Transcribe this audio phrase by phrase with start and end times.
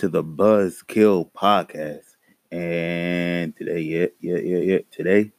[0.00, 2.16] To the Buzz Kill podcast.
[2.50, 4.78] And today, yeah, yeah, yeah, yeah.
[4.90, 5.30] Today,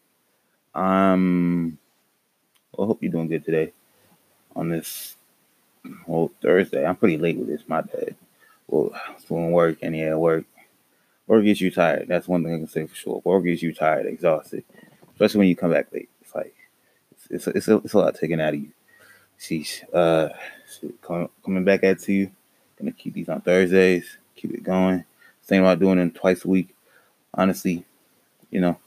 [0.76, 1.80] um,
[2.72, 3.74] well, I hope you're doing good today
[4.56, 5.16] on this
[6.06, 6.86] well Thursday.
[6.86, 7.64] I'm pretty late with this.
[7.68, 8.16] My bad.
[8.68, 10.46] Well, it's doing work and yeah, work.
[11.26, 12.08] Work gets you tired.
[12.08, 13.22] That's one thing I can say for sure.
[13.26, 14.64] Work gets you tired, exhausted,
[15.14, 16.10] especially when you come back late.
[16.22, 16.54] It's like
[17.14, 18.70] it's it's it's a, it's a lot taken out of you.
[19.40, 19.82] Sheesh.
[19.92, 20.30] Uh,
[21.02, 22.30] coming coming back at you.
[22.78, 24.18] Gonna keep these on Thursdays.
[24.42, 25.06] Keep it going.
[25.44, 26.76] Thinking about doing them twice a week.
[27.34, 27.86] Honestly,
[28.50, 28.78] you know,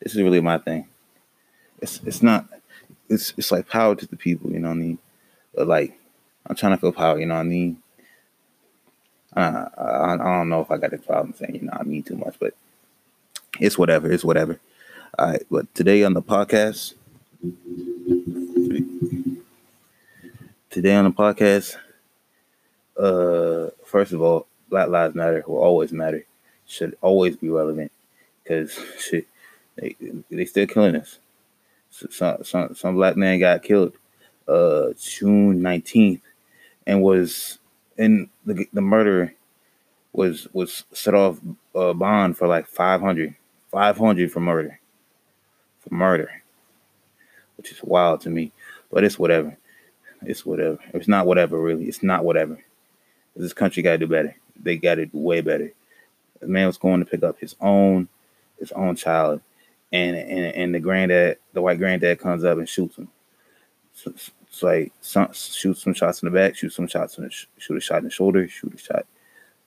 [0.00, 0.86] this is really my thing.
[1.80, 2.46] It's it's not.
[3.08, 4.52] It's it's like power to the people.
[4.52, 4.98] You know what I mean?
[5.54, 5.98] But like,
[6.46, 7.18] I'm trying to feel power.
[7.18, 7.82] You know what I mean?
[9.34, 12.04] Uh, I, I don't know if I got the problem saying you know I mean
[12.04, 12.54] too much, but
[13.58, 14.10] it's whatever.
[14.10, 14.60] It's whatever.
[15.18, 15.42] All right.
[15.50, 16.94] But today on the podcast,
[20.70, 21.76] today on the podcast,
[22.96, 26.24] uh, first of all, Black Lives Matter will always matter.
[26.66, 27.92] Should always be relevant.
[28.42, 29.26] Because shit,
[29.76, 29.94] they
[30.30, 31.18] they still killing us.
[31.90, 33.92] So, some some some black man got killed,
[34.48, 36.22] uh, June nineteenth,
[36.86, 37.58] and was
[37.98, 39.34] in the the murder
[40.14, 41.38] was was set off
[41.74, 43.34] uh, bond for like 500
[43.70, 44.80] 500 for murder
[45.80, 46.42] for murder
[47.56, 48.52] which is wild to me.
[48.90, 49.56] But it's whatever.
[50.22, 50.78] It's whatever.
[50.94, 51.84] It's not whatever really.
[51.84, 52.58] It's not whatever.
[53.36, 55.72] This country got to do better they got it way better
[56.40, 58.08] the man was going to pick up his own
[58.58, 59.40] his own child
[59.92, 63.08] and and, and the granddad the white granddad comes up and shoots him
[63.94, 67.30] so, it's like some, shoot some shots in the back shoot some shots in the
[67.30, 69.06] sh- shoot a shot in the shoulder shoot a shot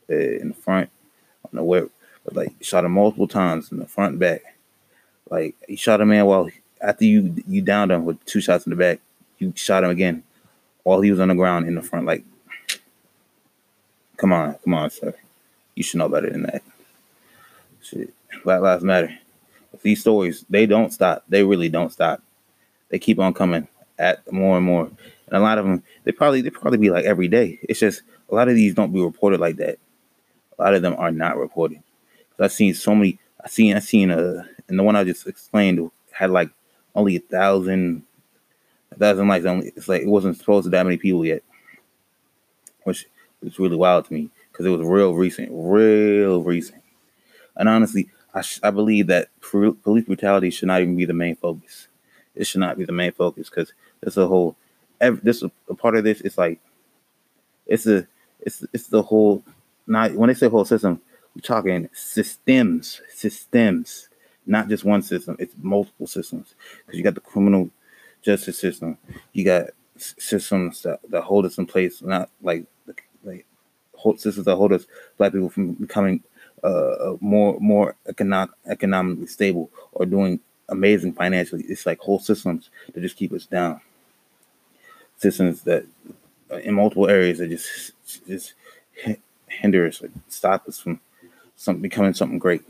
[0.10, 0.90] uh, in the front,
[1.46, 1.88] on the where,
[2.24, 4.42] but like shot him multiple times in the front back.
[5.30, 6.50] Like he shot a man while
[6.82, 9.00] after you you downed him with two shots in the back,
[9.40, 10.24] you shot him again
[10.84, 12.06] while he was on the ground in the front.
[12.06, 12.24] Like,
[14.18, 15.14] come on, come on, sir,
[15.76, 16.64] you should know better than that.
[17.82, 19.18] Shit, Black Lives Matter.
[19.82, 21.24] These stories, they don't stop.
[21.30, 22.22] They really don't stop.
[22.90, 23.68] They keep on coming
[24.00, 24.86] at more and more.
[24.86, 27.60] And a lot of them, they probably they probably be like every day.
[27.64, 29.78] It's just a lot of these don't be reported like that
[30.58, 31.82] a lot of them are not reported.
[32.40, 33.20] I've seen so many.
[33.44, 36.50] I seen I seen a and the one I just explained had like
[36.96, 38.04] only a thousand,
[38.92, 39.46] a thousand likes.
[39.46, 41.44] Only it's like it wasn't supposed to that many people yet,
[42.84, 43.08] which
[43.46, 46.82] is really wild to me because it was real recent, real recent.
[47.58, 51.36] And honestly, I sh- I believe that police brutality should not even be the main
[51.36, 51.88] focus.
[52.36, 54.56] It should not be the main focus because there's a whole.
[55.00, 56.22] Every, this a part of this.
[56.22, 56.60] It's like
[57.68, 58.08] it's a
[58.42, 59.44] it's it's the whole
[59.88, 61.02] not when they say whole system,
[61.36, 64.10] we're talking systems, systems,
[64.46, 65.36] not just one system.
[65.40, 66.56] It's multiple systems
[66.86, 67.70] because you got the criminal
[68.22, 68.98] justice system,
[69.34, 69.68] you got
[69.98, 72.66] systems that, that hold us in place, not like
[74.14, 74.86] systems that hold us
[75.18, 76.24] black people from becoming
[76.64, 80.40] uh, uh more more economic, economically stable or doing
[80.70, 81.64] amazing financially.
[81.68, 83.82] It's like whole systems that just keep us down.
[85.18, 85.86] Systems that
[86.52, 87.92] uh, in multiple areas that just
[88.28, 88.54] just
[89.48, 91.00] hinder us or stop us from
[91.56, 92.64] some becoming something great.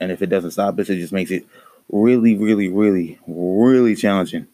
[0.00, 1.46] And if it doesn't stop us, it just makes it
[1.90, 4.46] really, really, really, really challenging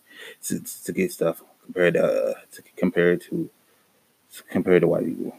[0.44, 3.50] to, to get stuff compared to, uh, to compared to
[4.42, 5.36] compared to white people.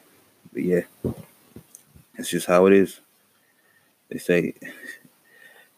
[0.53, 0.81] But yeah,
[2.15, 2.99] it's just how it is.
[4.09, 4.53] They say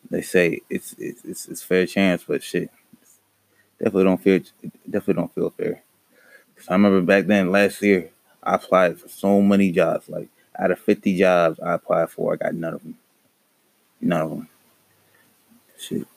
[0.10, 2.70] they say it's it's it's, it's fair chance, but shit,
[3.80, 4.40] definitely don't feel
[4.90, 5.82] definitely don't feel fair.
[6.56, 8.10] Cause I remember back then last year,
[8.44, 10.10] I applied for so many jobs.
[10.10, 12.98] Like out of 50 jobs I applied for, I got none of them.
[14.02, 14.50] None of them.
[15.78, 16.08] Shit.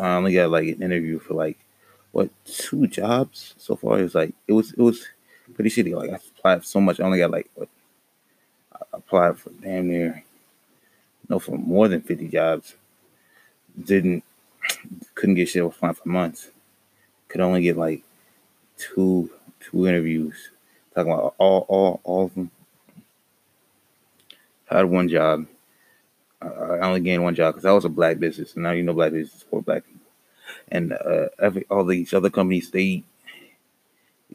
[0.00, 1.58] I only got like an interview for like
[2.12, 3.98] what two jobs so far.
[3.98, 5.06] It was like it was it was
[5.54, 5.94] pretty shitty.
[5.94, 7.00] Like I applied so much.
[7.00, 7.68] I only got like what
[8.72, 10.22] I applied for damn near
[11.28, 12.74] no for more than 50 jobs.
[13.84, 14.24] Didn't
[15.14, 16.50] couldn't get shit applying for months.
[17.28, 18.02] Could only get like
[18.76, 19.30] two
[19.60, 20.50] two interviews
[20.98, 22.50] Talking about all, all, all of them.
[24.68, 25.46] Had one job.
[26.42, 28.92] I only gained one job because I was a black business, and now you know
[28.92, 30.00] black business for black people.
[30.72, 33.04] And uh, every all these other companies, they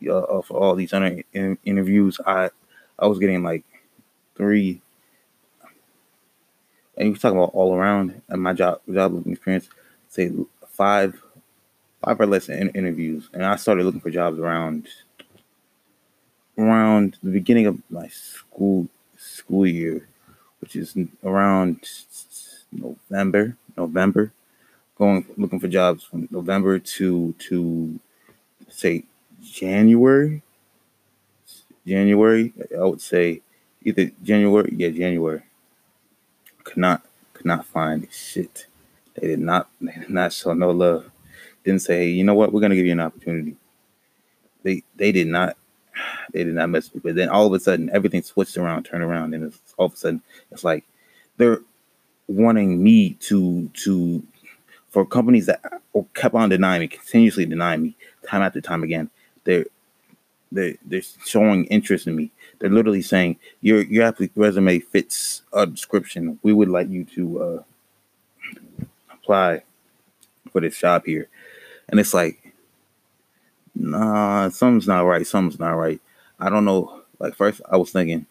[0.10, 2.50] uh, for all these other in, interviews, I
[2.98, 3.64] I was getting like
[4.36, 4.82] three.
[6.98, 9.68] And you talking about all around and my job job looking experience,
[10.10, 10.32] say
[10.70, 11.20] five,
[12.04, 14.88] five or less in, interviews, and I started looking for jobs around
[16.58, 20.08] around the beginning of my school school year,
[20.62, 21.80] which is around
[22.72, 23.58] November.
[23.76, 24.32] November,
[24.98, 28.00] going looking for jobs from November to to
[28.70, 29.04] say
[29.44, 30.42] January.
[31.86, 33.42] January, I would say,
[33.84, 35.44] either January, yeah, January.
[36.64, 38.68] Could not could not find shit.
[39.16, 41.10] They did not they did not show no love.
[41.64, 43.56] Didn't say, hey, you know what, we're gonna give you an opportunity.
[44.64, 45.58] They they did not
[46.34, 47.12] they did not mess with me.
[47.12, 49.94] But then all of a sudden everything switched around, turned around, and it's all of
[49.94, 50.86] a sudden it's like
[51.38, 51.60] they're
[52.28, 54.24] wanting me to to
[54.90, 55.62] for companies that
[56.14, 57.96] kept on denying me, continuously denying me,
[58.28, 59.10] time after time again.
[59.44, 59.66] They're
[60.54, 62.32] they they're showing interest in me.
[62.60, 66.40] They're literally saying your your resume fits a description.
[66.44, 67.64] We would like you to uh,
[69.12, 69.64] apply
[70.52, 71.28] for this job here,
[71.90, 72.54] and it's like,
[73.76, 75.26] nah, something's not right.
[75.26, 76.00] Something's not right.
[76.40, 77.02] I don't know.
[77.20, 78.28] Like first, I was thinking,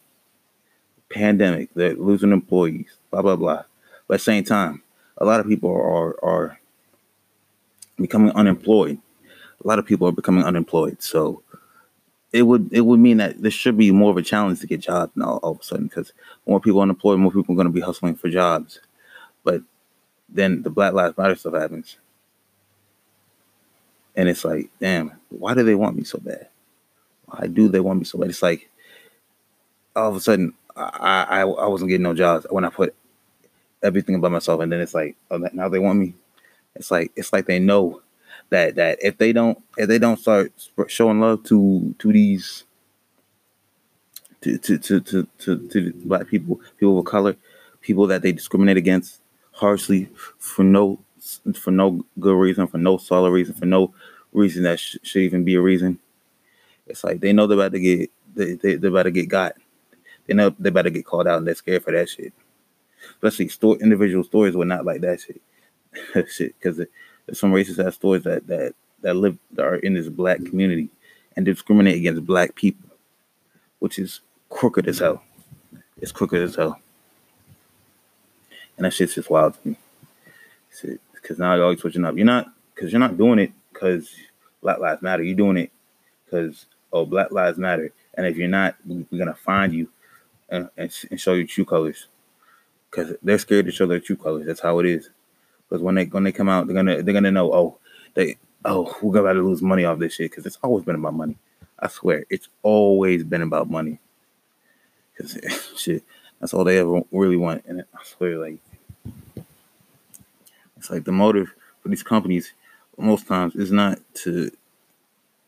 [1.10, 3.64] pandemic, they're losing employees, blah blah blah.
[4.06, 4.82] But at the same time,
[5.18, 6.60] a lot of people are are
[7.96, 8.98] becoming unemployed.
[9.62, 11.02] A lot of people are becoming unemployed.
[11.02, 11.42] So
[12.32, 14.80] it would it would mean that this should be more of a challenge to get
[14.80, 16.12] jobs now all of a sudden because
[16.46, 18.80] more people unemployed, more people are going to be hustling for jobs.
[19.44, 19.62] But
[20.28, 21.98] then the Black Lives Matter stuff happens,
[24.16, 26.48] and it's like, damn, why do they want me so bad?
[27.26, 28.30] Why do they want me so bad?
[28.30, 28.70] It's like
[29.94, 32.94] all of a sudden I I, I wasn't getting no jobs when I put
[33.82, 36.14] everything about myself, and then it's like oh, now they want me.
[36.76, 38.00] It's like it's like they know
[38.52, 40.52] that that if they don't if they don't start
[40.86, 42.64] showing love to to these
[44.42, 47.36] to to to to to, to black people, people of color,
[47.80, 49.20] people that they discriminate against
[49.52, 50.08] harshly
[50.38, 50.98] for no
[51.54, 53.94] for no good reason, for no solid reason, for no
[54.32, 55.98] reason that sh- should even be a reason.
[56.86, 59.54] It's like they know they're about to get they, they they're about to get got.
[60.26, 62.32] They know they're about to get called out, and they're scared for that shit.
[63.14, 65.40] Especially store individual stories were not like that shit.
[66.30, 66.80] shit, because
[67.38, 70.88] some racist ass stories that that that live that are in this black community
[71.36, 72.90] and discriminate against black people,
[73.78, 75.22] which is crooked as hell.
[76.00, 76.80] It's crooked as hell.
[78.76, 79.76] And that shit's just wild to me.
[81.14, 82.16] Because now you're always switching up.
[82.16, 84.14] You're not because you're not doing it because
[84.62, 85.22] Black Lives Matter.
[85.22, 85.70] You're doing it
[86.24, 87.92] because oh Black Lives Matter.
[88.14, 89.88] And if you're not, we're gonna find you
[90.48, 92.08] and, and, and show you true colors.
[92.90, 94.46] Because they're scared to show their true colors.
[94.46, 95.10] That's how it is.
[95.72, 97.50] Because when they when they come out, they're gonna they're gonna know.
[97.50, 97.78] Oh,
[98.12, 98.36] they
[98.66, 101.38] oh we're gonna lose money off this shit because it's always been about money.
[101.78, 103.98] I swear, it's always been about money.
[105.16, 105.38] Because
[105.78, 106.04] shit,
[106.38, 107.64] that's all they ever really want.
[107.64, 108.58] And I swear, like
[110.76, 112.52] it's like the motive for these companies
[112.98, 114.50] most times is not to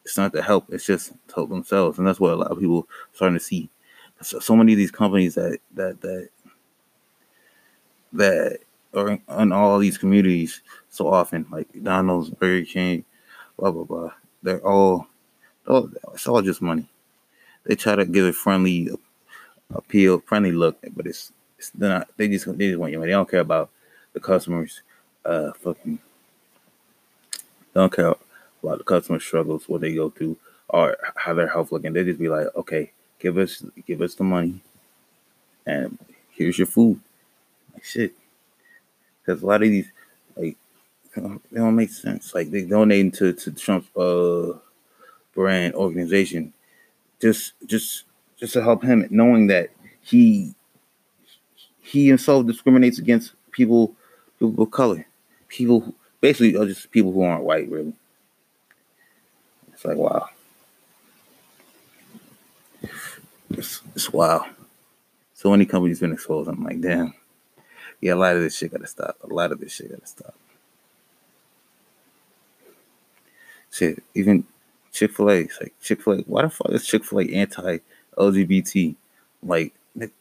[0.06, 0.73] it's not to help.
[0.73, 3.69] It's just to help themselves, and that's what a lot of people starting to see.
[4.23, 6.31] So, so many of these companies that that that
[8.15, 8.61] that
[8.94, 13.05] or in all these communities so often, like Donald's, Burger King,
[13.58, 14.11] blah blah blah.
[14.43, 15.06] They're all,
[15.67, 16.87] all it's all just money.
[17.64, 18.91] They try to give a friendly
[19.75, 22.08] appeal, friendly look, but it's it's they're not.
[22.17, 23.11] They just they just want your money.
[23.11, 23.70] They don't care about
[24.12, 24.82] the customers.
[25.25, 25.99] Uh, fucking.
[27.73, 28.14] They don't care
[28.62, 30.37] about the customer struggles, what they go through,
[30.69, 31.93] or how their health looking.
[31.93, 34.61] They just be like, okay, give us give us the money,
[35.67, 35.98] and
[36.31, 37.01] here's your food.
[37.72, 38.15] Like shit
[39.25, 39.91] because a lot of these
[40.37, 40.57] like
[41.15, 41.21] they
[41.61, 42.35] don't make sense.
[42.35, 44.59] Like they donating to to Trump's uh
[45.35, 46.53] brand organization,
[47.21, 48.05] just just
[48.37, 50.55] just to help him, knowing that he
[51.81, 53.95] he himself discriminates against people
[54.39, 55.07] people of color,
[55.49, 57.69] people basically are just people who aren't white.
[57.69, 57.95] Really,
[59.73, 60.29] it's like wow,
[63.51, 64.47] it's it's wow.
[65.35, 66.49] So many companies been exposed.
[66.49, 67.13] I'm like, damn
[68.05, 69.17] yeah, a lot of this shit gotta stop.
[69.25, 70.34] A lot of this shit gotta stop.
[73.73, 74.44] Shit, even
[74.93, 76.17] Chick Fil A, like Chick Fil A.
[76.19, 77.79] Why the fuck is Chick Fil A anti
[78.19, 78.94] LGBT?
[79.43, 79.73] Like,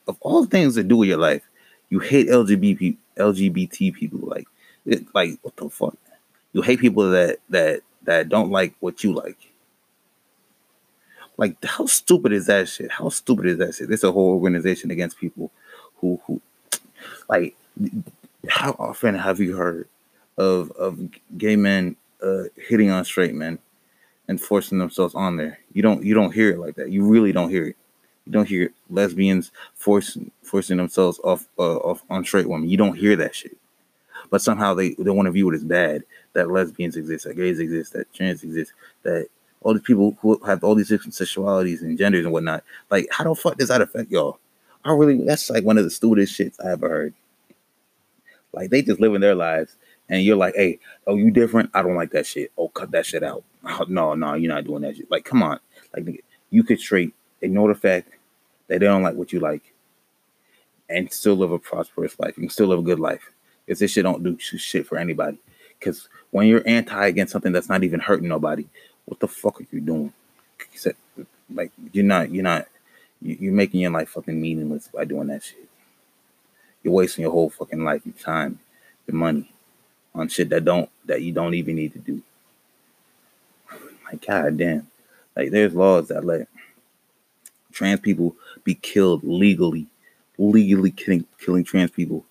[0.08, 1.42] of all the things to do with your life,
[1.90, 4.20] you hate LGBT LGBT people.
[4.30, 4.48] Like,
[4.86, 5.98] it, like what the fuck?
[6.54, 9.52] You hate people that that that don't like what you like.
[11.36, 12.94] Like, how stupid is that shit?
[12.94, 13.90] How stupid is that shit?
[13.90, 15.52] There's a whole organization against people
[15.98, 16.40] who who
[17.28, 17.58] like
[18.50, 19.88] how often have you heard
[20.38, 21.00] of of
[21.38, 23.60] gay men uh, hitting on straight men
[24.28, 25.60] and forcing themselves on there?
[25.74, 26.92] You don't you don't hear it like that.
[26.92, 27.76] You really don't hear it.
[28.26, 32.70] You don't hear lesbians forcing forcing themselves off uh, off on straight women.
[32.70, 33.58] You don't hear that shit.
[34.30, 36.04] But somehow they, they want to view it as bad
[36.34, 39.28] that lesbians exist, that gays exist, that trans exist, that
[39.62, 42.64] all these people who have all these different sexualities and genders and whatnot.
[42.90, 44.40] Like, how the fuck does that affect y'all?
[44.86, 47.14] I really that's like one of the stupidest shits I ever heard.
[48.54, 49.76] Like they just living their lives,
[50.10, 51.72] and you're like, "Hey, oh, you different?
[51.74, 52.52] I don't like that shit.
[52.58, 53.44] Oh, cut that shit out.
[53.66, 55.10] Oh, no, no, you're not doing that shit.
[55.10, 55.60] Like, come on.
[55.96, 58.10] Like, you could straight ignore the fact
[58.68, 59.74] that they don't like what you like,
[60.90, 62.38] and still live a prosperous life.
[62.38, 63.32] You can still live a good life.
[63.66, 65.40] Because this shit don't do shit for anybody.
[65.80, 68.68] Because when you're anti against something that's not even hurting nobody,
[69.06, 70.14] what the fuck are you doing?
[71.50, 72.68] Like you're not, you're not,
[73.22, 75.70] you're making your life fucking meaningless by doing that shit.
[76.84, 78.60] You're wasting your whole fucking life, your time,
[79.08, 79.52] your money
[80.14, 82.22] on shit that don't that you don't even need to do.
[84.06, 84.88] Like god damn.
[85.36, 86.48] Like there's laws that let
[87.72, 89.88] trans people be killed legally,
[90.38, 92.24] legally killing killing trans people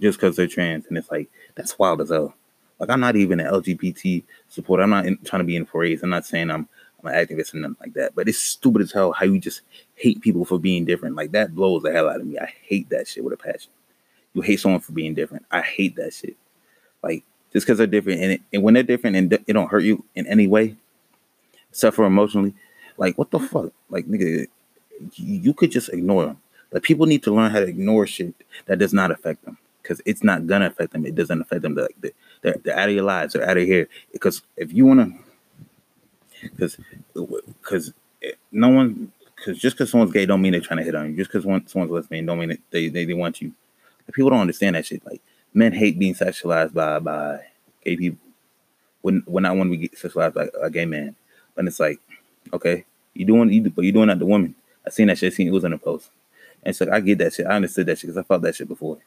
[0.00, 2.34] just because they're trans, and it's like that's wild as hell.
[2.78, 4.82] Like I'm not even an LGBT supporter.
[4.82, 6.02] I'm not in, trying to be in parades.
[6.02, 6.68] I'm not saying I'm
[7.02, 8.14] I'm an activist and nothing like that.
[8.14, 9.62] But it's stupid as hell how you just
[9.94, 11.16] hate people for being different.
[11.16, 12.38] Like that blows the hell out of me.
[12.38, 13.70] I hate that shit with a passion.
[14.34, 15.46] You hate someone for being different.
[15.50, 16.36] I hate that shit.
[17.02, 19.84] Like just because they're different, and, it, and when they're different and it don't hurt
[19.84, 20.76] you in any way,
[21.72, 22.54] for emotionally,
[22.96, 24.46] like what the fuck, like nigga,
[25.14, 26.38] you could just ignore them.
[26.72, 28.34] Like people need to learn how to ignore shit
[28.66, 31.06] that does not affect them because it's not gonna affect them.
[31.06, 31.74] It doesn't affect them.
[31.74, 31.88] They're,
[32.42, 33.32] they're, they're out of your lives.
[33.32, 33.88] They're out of here.
[34.12, 35.12] Because if you wanna,
[36.42, 36.78] because
[37.62, 37.92] because
[38.52, 41.16] no one, because just because someone's gay don't mean they're trying to hit on you.
[41.16, 43.52] Just because someone's lesbian don't mean they, they they want you.
[44.12, 45.04] People don't understand that shit.
[45.04, 45.20] Like
[45.52, 47.40] men hate being sexualized by by
[47.84, 48.18] gay people.
[49.02, 51.14] When when I want to be sexualized by a gay man,
[51.56, 52.00] and it's like,
[52.52, 54.54] okay, you doing you but you doing that to women.
[54.86, 55.32] I seen that shit.
[55.32, 56.10] I Seen it was in a post,
[56.62, 57.46] and so I get that shit.
[57.46, 58.98] I understood that shit because I felt that shit before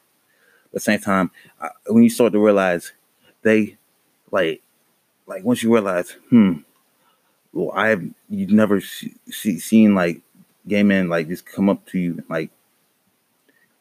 [0.72, 2.92] the same time, I, when you start to realize
[3.42, 3.76] they
[4.30, 4.62] like
[5.26, 6.54] like once you realize, hmm,
[7.52, 10.20] well, I have you've never see, see, seen like
[10.66, 12.50] gay men like just come up to you like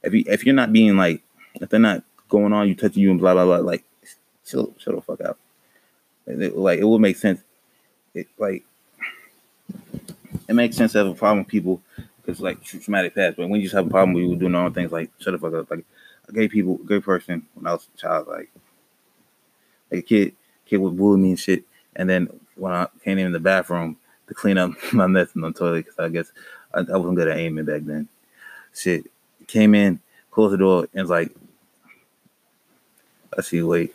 [0.03, 1.21] if you if you're not being like
[1.55, 3.83] if they're not going on you touching you and blah blah blah like
[4.45, 5.37] shut, shut the fuck
[6.27, 7.41] it, like it would make sense
[8.13, 8.63] it like
[10.47, 11.81] it makes sense to have a problem with people
[12.17, 14.69] because like traumatic past but when you just have a problem with people doing all
[14.69, 15.85] things like shut the fuck up like
[16.33, 18.49] gay people, gay person when I was a child, like
[19.91, 20.33] like a kid,
[20.65, 21.63] kid would bully me and shit.
[21.95, 25.51] And then when I came in the bathroom to clean up my mess in the
[25.51, 26.31] toilet, because I guess
[26.73, 28.07] I, I, wasn't good at aiming back then.
[28.73, 29.05] Shit,
[29.47, 29.99] came in,
[30.31, 31.31] closed the door, and was like,
[33.37, 33.93] I see, wait,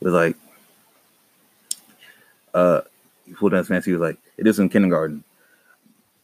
[0.00, 0.36] it was like,
[2.54, 2.82] uh,
[3.26, 3.86] he pulled down his pants.
[3.86, 5.24] He was like, it is in kindergarten.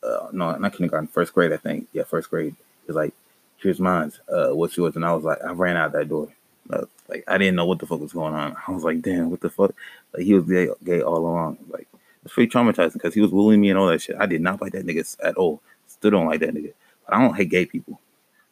[0.03, 1.89] Uh, no, not kindergarten, first grade, I think.
[1.93, 2.55] Yeah, first grade.
[2.55, 3.15] He was like,
[3.59, 4.13] here's mine.
[4.29, 4.97] Uh, what's yours?
[4.97, 6.29] And I was like, I ran out that door.
[6.69, 8.57] Like I didn't know what the fuck was going on.
[8.67, 9.75] I was like, damn, what the fuck?
[10.15, 11.59] Like he was gay, gay all along.
[11.69, 11.89] Like
[12.25, 14.17] it's pretty traumatizing because he was bullying me and all that shit.
[14.19, 15.61] I did not like that nigga at all.
[15.87, 16.73] Still don't like that nigga.
[17.07, 18.01] But I don't hate gay people.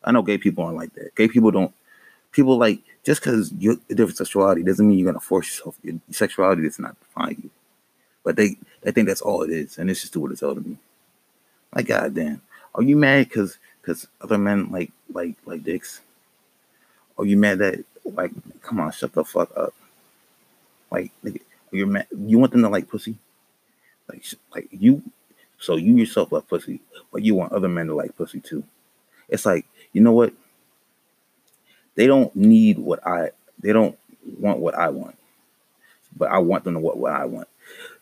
[0.04, 1.14] I know gay people aren't like that.
[1.14, 1.72] Gay people don't.
[2.32, 5.76] People like just because you're a different sexuality doesn't mean you're gonna force yourself.
[5.82, 7.50] Your sexuality does not define you.
[8.22, 10.60] But they they think that's all it is, and it's just what it's all to
[10.60, 10.76] me.
[11.74, 12.42] Like goddamn,
[12.74, 16.00] are you mad because because other men like like like dicks?
[17.18, 19.74] Are you mad that like come on, shut the fuck up?
[20.90, 21.12] Like
[21.72, 23.16] you're mad you want them to like pussy?
[24.08, 24.24] Like
[24.54, 25.02] like you
[25.58, 26.80] so you yourself love pussy,
[27.12, 28.64] but you want other men to like pussy too.
[29.28, 30.32] It's like, you know what?
[31.94, 33.96] They don't need what I they don't
[34.38, 35.16] want what I want.
[36.16, 37.48] But I want them to want what I want.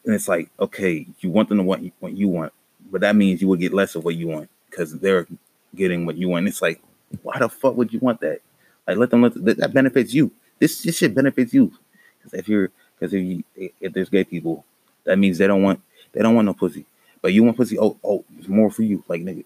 [0.05, 2.53] And it's like, okay, you want them to want what you want,
[2.91, 5.27] but that means you will get less of what you want because they're
[5.75, 6.49] getting what you want.
[6.49, 6.81] It's like,
[7.23, 8.41] why the fuck would you want that?
[8.89, 10.33] Like, let them let that benefits you.
[10.59, 11.73] This this shit benefits you.
[12.19, 14.65] Because if you're because if you if there's gay people,
[15.05, 16.87] that means they don't want they don't want no pussy.
[17.21, 17.79] But you want pussy.
[17.79, 19.05] Oh oh, it's more for you.
[19.07, 19.45] Like nigga,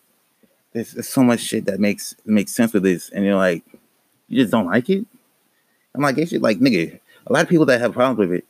[0.72, 3.64] there's, there's so much shit that makes makes sense with this, and you're like,
[4.28, 5.04] you just don't like it.
[5.94, 7.00] I'm like, shit, like nigga.
[7.26, 8.44] A lot of people that have problems with it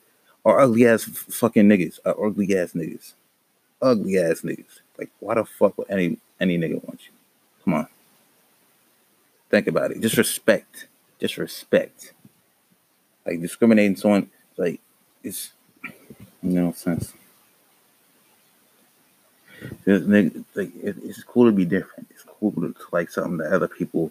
[0.45, 3.15] are ugly ass fucking niggas, are ugly ass niggas,
[3.81, 4.81] ugly ass niggas.
[4.99, 7.13] Like, why the fuck would any any nigga want you?
[7.65, 7.89] Come on.
[9.53, 10.01] Think about it.
[10.01, 10.89] Just respect.
[11.21, 12.15] Just respect.
[13.27, 14.81] Like discriminating someone, like
[15.23, 15.53] it's
[16.43, 17.13] no sense.
[19.85, 22.09] It's cool to be different.
[22.11, 24.11] It's cool to like something that other people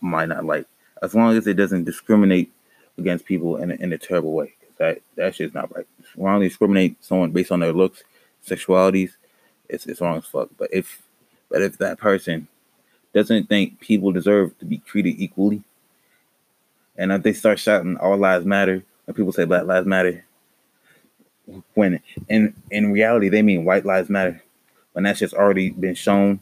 [0.00, 0.66] might not like,
[1.00, 2.52] as long as it doesn't discriminate
[2.98, 4.52] against people in a, in a terrible way.
[4.78, 5.86] That that shit's not right.
[6.16, 8.02] Wrongly discriminate someone based on their looks,
[8.44, 9.12] sexualities,
[9.68, 10.48] it's it's wrong as fuck.
[10.58, 11.02] But if
[11.48, 12.48] but if that person
[13.14, 15.62] doesn't think people deserve to be treated equally,
[16.96, 20.24] and if they start shouting "All lives matter" and people say "Black lives matter,"
[21.74, 24.42] when in in reality they mean "White lives matter,"
[24.92, 26.40] when that's just already been shown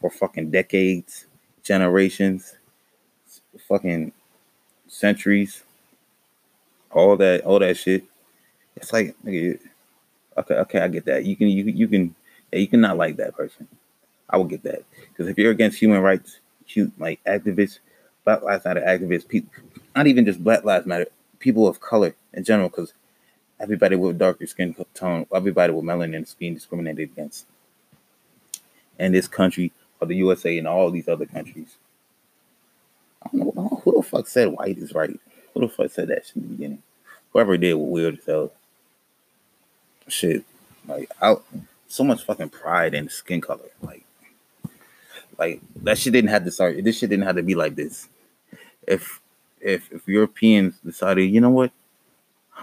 [0.00, 1.26] for fucking decades,
[1.62, 2.56] generations,
[3.68, 4.12] fucking
[4.88, 5.62] centuries,
[6.92, 8.04] all that all that shit.
[8.76, 9.58] It's like, okay,
[10.38, 11.24] okay, I get that.
[11.24, 12.14] You can you you can
[12.52, 13.68] you cannot like that person.
[14.30, 17.78] I will get that because if you're against human rights, LGBTQ like activists,
[18.24, 19.50] Black Lives Matter activists, people,
[19.96, 21.06] not even just Black Lives Matter,
[21.38, 22.92] people of color in general, because
[23.60, 27.46] everybody with darker skin tone, everybody with melanin is being discriminated against.
[28.98, 31.76] In this country, or the USA, and all these other countries.
[33.22, 35.18] I don't know who the fuck said white is right.
[35.54, 36.82] Who the fuck said that shit in the beginning?
[37.32, 38.52] Whoever did was weird as hell.
[40.08, 40.44] Shit,
[40.88, 41.44] like out
[41.86, 43.70] so much fucking pride in skin color.
[43.82, 44.04] Like,
[45.38, 46.82] like that shit didn't have to start.
[46.82, 48.08] This shit didn't have to be like this.
[48.86, 49.20] If
[49.60, 51.72] if if Europeans decided, you know what,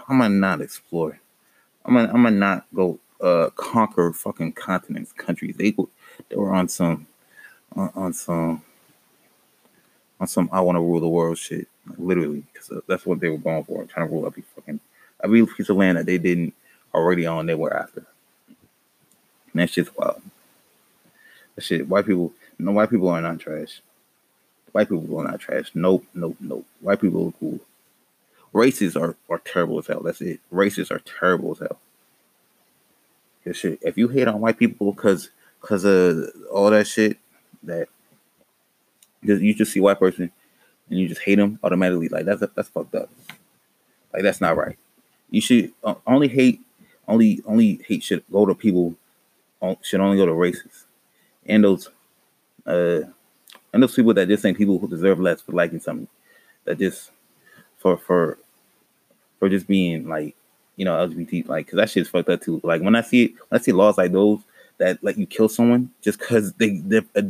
[0.08, 1.18] I'm gonna not explore.
[1.84, 5.56] I'm gonna I'm gonna not go uh conquer fucking continents, countries.
[5.56, 5.74] They
[6.28, 7.06] they were on some
[7.74, 8.62] on, on some
[10.20, 13.28] on some I want to rule the world shit, like, literally, because that's what they
[13.28, 14.80] were going for, trying to rule every fucking
[15.22, 16.54] every piece of land that they didn't
[16.94, 17.46] already own.
[17.46, 18.06] They were after.
[19.52, 20.22] And that shit's wild.
[21.54, 23.80] That shit, white people, no, white people are not trash.
[24.72, 25.70] White people are not trash.
[25.74, 26.66] Nope, nope, nope.
[26.80, 27.60] White people are cool.
[28.52, 30.02] Races are, are terrible as hell.
[30.02, 30.40] That's it.
[30.50, 31.78] Races are terrible as hell.
[33.52, 37.16] Shit, if you hate on white people because because of all that shit,
[37.62, 37.88] that
[39.22, 40.32] you just see white person
[40.90, 43.08] and you just hate them automatically, like that's that's fucked up.
[44.12, 44.76] Like that's not right.
[45.30, 46.60] You should uh, only hate,
[47.06, 48.96] only only hate should go to people
[49.82, 50.86] should only go to races
[51.48, 51.88] and those
[52.66, 53.00] uh
[53.72, 56.08] and those people that just think people who deserve less for liking something
[56.64, 57.10] that just
[57.78, 58.38] for for
[59.38, 60.34] for just being like
[60.76, 62.60] you know LGBT like because that shit's fucked up too.
[62.62, 64.40] Like when I see it, when I see laws like those
[64.78, 66.82] that let you kill someone just because they
[67.16, 67.22] uh,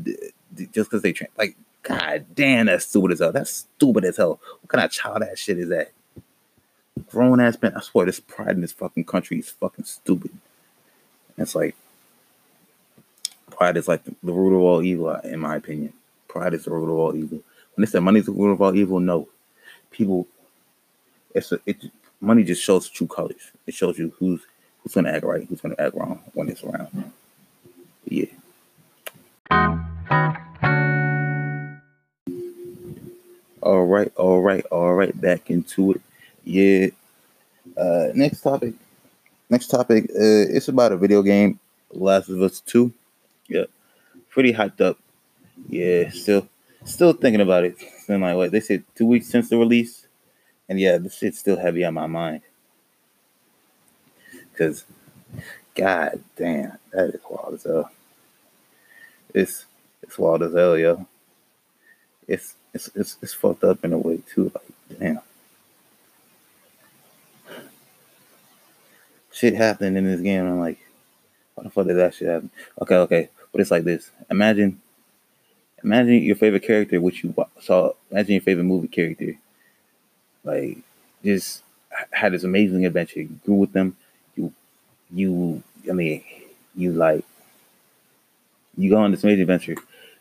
[0.73, 3.33] just because they train like god damn that's stupid as hell.
[3.33, 4.41] That's stupid as hell.
[4.60, 5.93] What kind of child ass shit is that?
[7.08, 7.75] Grown ass man.
[7.76, 10.32] I swear this pride in this fucking country is fucking stupid.
[11.39, 11.76] It's like
[13.56, 15.92] pride is like the, root of all evil, in my opinion.
[16.28, 17.40] Pride is the root of all evil.
[17.75, 19.28] When they money is the root of all evil, no.
[19.90, 20.26] People,
[21.34, 21.82] it's a, it.
[22.21, 23.50] Money just shows true colors.
[23.66, 24.42] It shows you who's
[24.82, 27.12] who's gonna act right, who's gonna act wrong when it's around.
[28.04, 28.26] Yeah.
[33.62, 35.19] All right, all right, all right.
[35.19, 36.00] Back into it.
[36.45, 36.88] Yeah.
[37.76, 38.75] Uh, next topic.
[39.49, 40.04] Next topic.
[40.10, 41.58] Uh, it's about a video game,
[41.90, 42.92] Last of Us Two.
[43.49, 43.65] Yeah,
[44.30, 44.99] pretty hyped up.
[45.69, 46.49] Yeah, still,
[46.85, 47.76] still thinking about it.
[47.78, 50.06] It's been like what they said two weeks since the release,
[50.69, 52.43] and yeah, this shit's still heavy on my mind.
[54.56, 54.85] Cause,
[55.75, 57.91] god damn, that is wild as hell.
[59.35, 59.67] It's
[60.02, 61.06] it's wild as hell, yo.
[62.26, 64.50] It's it's it's it's fucked up in a way too.
[64.54, 65.21] Like, damn.
[69.32, 70.47] Shit happened in this game.
[70.47, 70.78] I'm like,
[71.56, 72.50] what the fuck did that shit happen?
[72.82, 73.30] Okay, okay.
[73.52, 74.12] But it's like this.
[74.30, 74.80] Imagine,
[75.82, 77.92] imagine your favorite character, which you saw.
[78.10, 79.34] Imagine your favorite movie character,
[80.45, 80.78] like
[81.25, 81.62] just
[82.12, 83.21] had this amazing adventure.
[83.21, 83.97] You grew with them.
[84.36, 84.52] You,
[85.12, 85.62] you.
[85.88, 86.25] I mean,
[86.76, 87.25] you like
[88.76, 89.73] you go on this amazing adventure,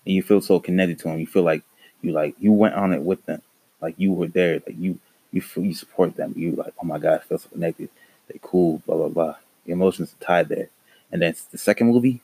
[0.06, 1.20] and you feel so connected to them.
[1.20, 1.64] You feel like
[2.02, 3.42] you like you went on it with them,
[3.82, 4.56] like you were there.
[4.66, 5.00] Like you,
[5.32, 6.34] you you support them.
[6.36, 7.90] You like, oh my god, I feel so connected.
[8.28, 8.82] They cool.
[8.86, 9.36] Blah blah blah.
[9.68, 10.70] Emotions are tied there.
[11.12, 12.22] And then the second movie,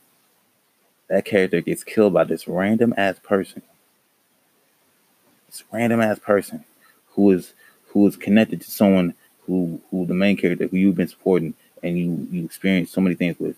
[1.08, 3.62] that character gets killed by this random ass person.
[5.48, 6.64] This random ass person
[7.10, 7.54] who is
[7.88, 9.14] who is connected to someone
[9.46, 13.16] who who the main character who you've been supporting and you you experienced so many
[13.16, 13.58] things with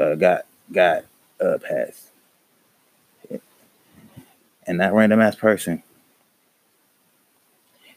[0.00, 1.04] uh, got got
[1.40, 2.08] uh, passed.
[4.68, 5.82] And that random ass person,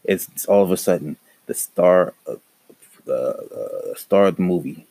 [0.04, 2.42] it's, all of a sudden the star of
[3.06, 4.86] the uh, star of the movie.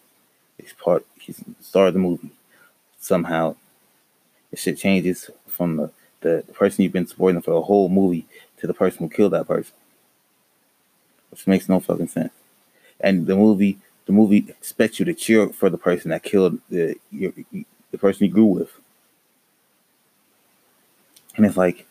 [0.68, 1.06] He's part.
[1.18, 2.30] He's the star of the movie.
[3.00, 3.56] Somehow
[4.50, 8.26] the shit changes from the, the person you've been supporting for the whole movie
[8.58, 9.72] to the person who killed that person.
[11.30, 12.32] Which makes no fucking sense.
[13.00, 16.96] And the movie the movie expects you to cheer for the person that killed the
[17.10, 17.32] your,
[17.90, 18.70] the person you grew with.
[21.36, 21.86] And it's like,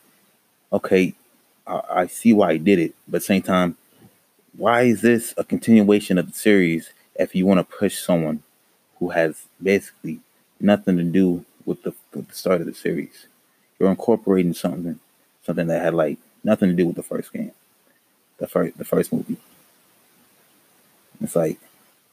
[0.71, 1.15] okay,
[1.65, 3.77] I, I see why he did it, but at the same time,
[4.55, 8.43] why is this a continuation of the series if you want to push someone
[8.99, 10.19] who has basically
[10.59, 13.27] nothing to do with the, with the start of the series.
[13.79, 14.99] You're incorporating something,
[15.45, 17.51] something that had like nothing to do with the first game,
[18.37, 19.37] the first the first movie.
[21.21, 21.59] It's like,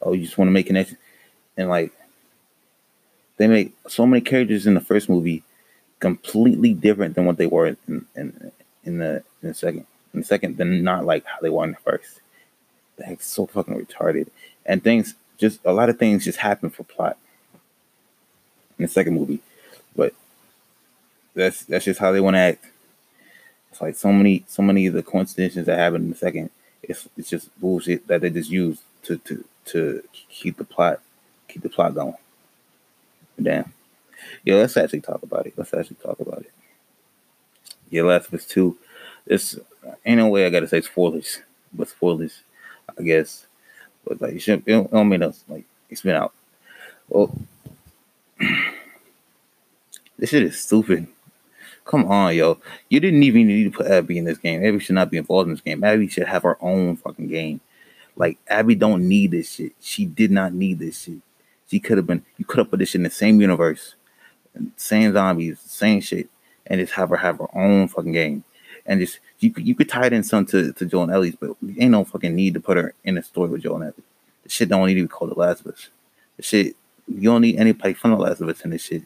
[0.02, 0.98] oh, you just want to make connection,
[1.56, 1.92] and like
[3.36, 5.42] they make so many characters in the first movie
[6.00, 8.52] completely different than what they were in in,
[8.84, 9.86] in the in the second.
[10.12, 12.20] In the second, they're not like how they were in the first.
[12.96, 14.28] That's so fucking retarded,
[14.66, 17.16] and things just a lot of things just happen for plot
[18.78, 19.40] in the second movie.
[19.96, 20.14] But
[21.34, 22.64] that's that's just how they want to act.
[23.70, 26.50] It's like so many, so many of the coincidences that happen in the second.
[26.82, 31.00] It's it's just bullshit that they just use to to to keep the plot
[31.48, 32.16] keep the plot going.
[33.40, 33.72] Damn.
[34.44, 35.54] Yeah, let's actually talk about it.
[35.56, 36.52] Let's actually talk about it.
[37.90, 38.78] Yeah, Last of Us Two.
[39.26, 39.58] This
[40.04, 41.40] ain't no way I gotta say spoilers,
[41.72, 42.42] but spoilers,
[42.98, 43.46] I guess.
[44.06, 45.44] But like, you should, it don't, it don't mean us.
[45.48, 46.32] Like, it's been out.
[47.08, 47.36] Well,
[50.18, 51.06] this shit is stupid.
[51.84, 52.58] Come on, yo.
[52.88, 54.64] You didn't even need to put Abby in this game.
[54.64, 55.84] Abby should not be involved in this game.
[55.84, 57.60] Abby should have her own fucking game.
[58.16, 59.72] Like Abby don't need this shit.
[59.80, 61.18] She did not need this shit.
[61.68, 62.24] She could have been.
[62.38, 63.96] You could have put this in the same universe,
[64.76, 66.28] same zombies, same shit,
[66.66, 68.44] and just have her have her own fucking game.
[68.86, 71.36] And just you could you could tie it in some to to Joel and Ellie's,
[71.36, 74.04] but ain't no fucking need to put her in a story with Joel and Ellie.
[74.42, 75.88] The shit don't need to be called The Last of Us.
[76.36, 76.76] The shit
[77.08, 79.02] you don't need anybody from The Last of Us in this shit.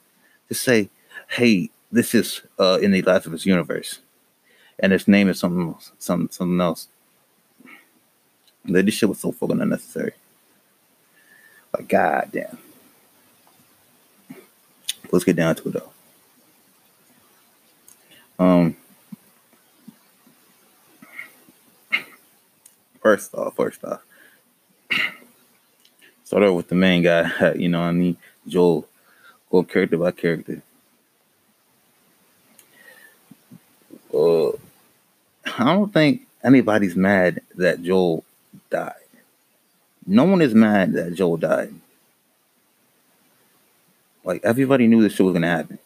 [0.48, 0.88] Just say,
[1.28, 4.00] hey, this is uh in the Last of Us universe,
[4.80, 6.88] and its name is something else, some something else.
[8.64, 10.12] This shit was so fucking unnecessary.
[11.72, 12.58] Like goddamn.
[15.10, 15.92] Let's get down to it though.
[18.44, 18.76] Um.
[23.02, 24.02] First off, first off,
[26.24, 27.54] start off with the main guy.
[27.56, 28.87] You know, I mean, Joel.
[29.50, 30.61] Go character by character.
[34.12, 34.48] Uh,
[35.58, 38.24] I don't think anybody's mad that Joel
[38.70, 38.92] died.
[40.06, 41.74] No one is mad that Joel died.
[44.24, 45.78] Like everybody knew this shit was gonna happen.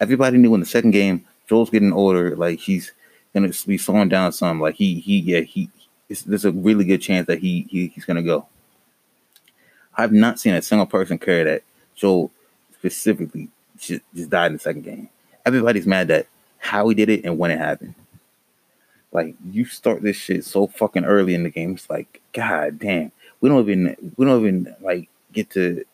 [0.00, 2.36] Everybody knew in the second game, Joel's getting older.
[2.36, 2.92] Like he's
[3.32, 4.60] gonna be slowing down some.
[4.60, 5.70] Like he he yeah he.
[6.20, 8.46] There's a really good chance that he, he he's gonna go.
[9.96, 11.62] I've not seen a single person care that
[11.94, 12.30] Joel
[12.74, 13.48] specifically
[13.78, 15.08] just, just died in the second game.
[15.44, 16.26] Everybody's mad that
[16.58, 17.94] how he did it and when it happened.
[19.12, 21.72] Like you start this shit so fucking early in the game.
[21.72, 23.12] It's like, god damn.
[23.40, 25.84] We don't even we don't even like get to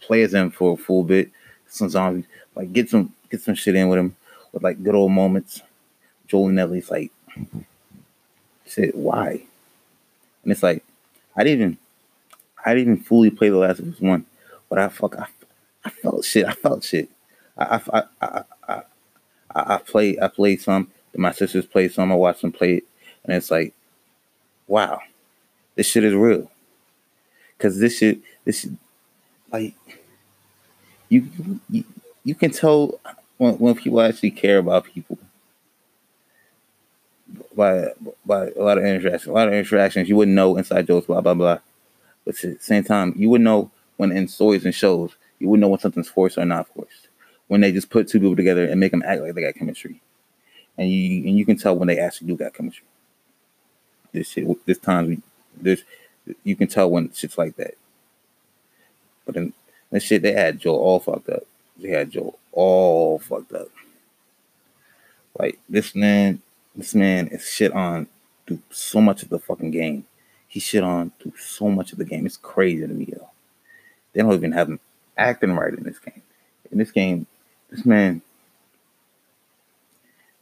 [0.00, 1.30] play as him for a full bit.
[1.66, 2.26] Some zombies.
[2.54, 4.16] Like get some get some shit in with him
[4.52, 5.62] with like good old moments.
[6.28, 7.10] Joel and Ellie's like
[8.74, 9.42] shit, why?
[10.42, 10.84] And it's like
[11.36, 11.78] I didn't even
[12.64, 14.26] I didn't even fully play the last of us one,
[14.68, 15.26] but I fuck I,
[15.84, 16.46] I felt shit.
[16.46, 17.08] I felt shit.
[17.56, 18.82] I I I I,
[19.54, 22.12] I, I played I played some my sisters played some.
[22.12, 22.84] I watched them play it,
[23.24, 23.72] and it's like,
[24.66, 25.00] wow,
[25.74, 26.50] this shit is real.
[27.58, 28.72] Cause this shit, this shit,
[29.52, 29.74] like,
[31.08, 31.28] you
[31.70, 31.84] you,
[32.24, 33.00] you can tell
[33.38, 35.18] when, when people actually care about people
[37.56, 37.88] by
[38.24, 39.26] by a lot of interactions.
[39.26, 41.58] A lot of interactions you wouldn't know inside jokes, blah blah blah.
[42.24, 45.62] But at the same time, you would know when in stories and shows, you wouldn't
[45.62, 47.08] know when something's forced or not forced.
[47.48, 50.00] When they just put two people together and make them act like they got chemistry
[50.76, 52.86] and you and you can tell when they actually do got chemistry.
[54.12, 55.22] This shit, this time,
[55.60, 55.82] this
[56.42, 57.74] you can tell when shit's like that.
[59.24, 59.52] But then
[59.90, 61.44] that shit, they had Joel all fucked up.
[61.78, 63.68] They had Joel all fucked up.
[65.38, 66.40] Like this man,
[66.74, 68.06] this man is shit on
[68.46, 70.04] through so much of the fucking game.
[70.48, 72.26] He shit on through so much of the game.
[72.26, 73.28] It's crazy to me, yo.
[74.12, 74.80] They don't even have him
[75.16, 76.22] acting right in this game.
[76.70, 77.26] In this game,
[77.70, 78.22] this man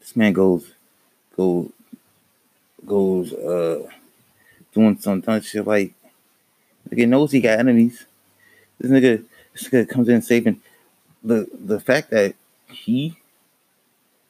[0.00, 0.74] this man goes
[1.36, 1.70] go
[2.84, 3.86] goes uh
[4.74, 5.94] doing some dumb shit like
[6.90, 8.04] nigga knows he got enemies.
[8.78, 10.60] This nigga this nigga comes in saving
[11.22, 12.34] the the fact that
[12.68, 13.16] he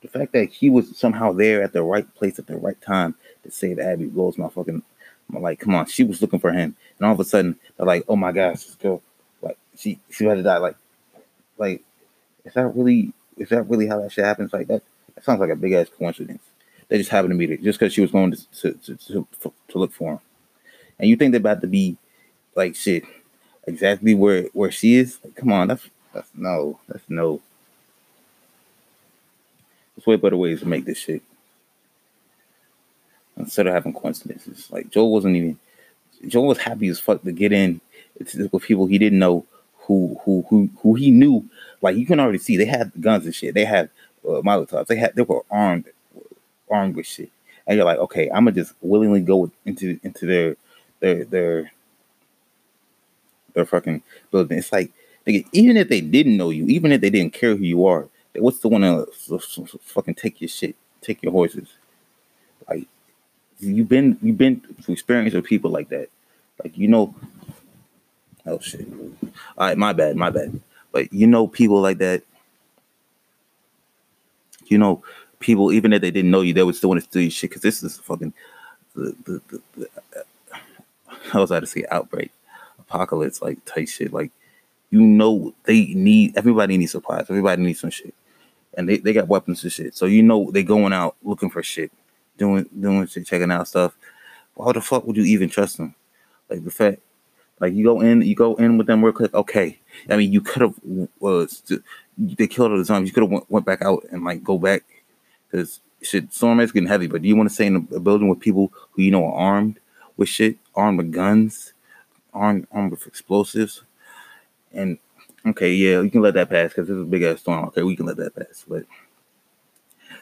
[0.03, 3.15] the fact that he was somehow there at the right place at the right time
[3.45, 4.83] to save Abby blows my fucking
[5.35, 7.87] I'm like, come on, she was looking for him, and all of a sudden they're
[7.87, 9.03] like, oh my gosh, this girl,
[9.41, 10.59] like she she had to die.
[10.59, 10.77] Like,
[11.57, 11.83] like
[12.45, 14.53] is that really is that really how that shit happens?
[14.53, 14.83] Like that
[15.15, 16.43] that sounds like a big ass coincidence.
[16.88, 19.27] They just happened to meet her just because she was going to to, to, to,
[19.69, 20.21] to look for him.
[20.99, 21.97] And you think they're about to be
[22.55, 23.05] like shit
[23.67, 25.19] exactly where where she is?
[25.25, 27.41] Like, come on, that's that's no, that's no.
[30.03, 31.23] There's way better ways to make this shit.
[33.37, 35.59] Instead of having coincidences, like Joel wasn't even.
[36.27, 37.81] Joel was happy as fuck to get in
[38.19, 39.47] with people he didn't know
[39.79, 41.49] who who who who he knew.
[41.81, 43.55] Like you can already see they had guns and shit.
[43.55, 43.91] They had
[44.25, 44.87] uh, Molotovs.
[44.87, 45.87] They had they were armed,
[46.71, 47.31] armed with shit,
[47.67, 50.57] and you're like, okay, I'm gonna just willingly go into into their
[51.01, 51.73] their their
[53.55, 54.59] their fucking building.
[54.59, 54.93] It's like,
[55.27, 58.61] even if they didn't know you, even if they didn't care who you are, what's
[58.61, 59.07] the one to
[59.83, 61.68] fucking take your shit, take your horses?
[62.68, 62.87] Like,
[63.59, 66.09] you've been you've been through experience with people like that.
[66.62, 67.14] Like, you know,
[68.47, 68.87] oh shit.
[69.59, 70.61] All right, my bad, my bad.
[70.92, 72.23] But you know, people like that
[74.73, 75.03] you know,
[75.38, 77.51] people, even if they didn't know you, they would still want to steal your shit
[77.51, 78.33] because this is fucking
[78.95, 80.57] the the, the, the uh,
[81.31, 82.33] how was I to say outbreak,
[82.79, 84.12] apocalypse like type shit.
[84.12, 84.33] Like
[84.90, 88.14] you know they need everybody needs supplies, everybody needs some shit,
[88.75, 89.95] and they, they got weapons and shit.
[89.95, 91.93] So you know they going out looking for shit,
[92.39, 93.97] doing doing shit, checking out stuff.
[94.55, 95.95] Why the fuck would you even trust them?
[96.49, 97.01] Like the fact,
[97.61, 99.33] like you go in, you go in with them real quick.
[99.35, 100.75] Okay, I mean you could have
[101.21, 101.77] was uh,
[102.19, 103.09] they killed all the zombies.
[103.09, 104.85] You could have went, went back out and like go back
[105.51, 107.07] because shit, storm is getting heavy.
[107.07, 109.35] But do you want to stay in a building with people who you know are
[109.35, 109.79] armed
[110.17, 111.73] with shit, armed with guns,
[112.33, 113.83] armed armed with explosives?
[114.73, 114.99] And
[115.46, 117.66] okay, yeah, you can let that pass because it's a big ass storm.
[117.66, 118.64] Okay, we can let that pass.
[118.66, 118.85] But